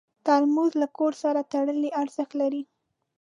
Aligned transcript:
ترموز 0.25 0.71
له 0.81 0.87
کور 0.97 1.13
سره 1.23 1.47
تړلی 1.51 1.89
ارزښت 2.01 2.31
لري. 2.41 2.63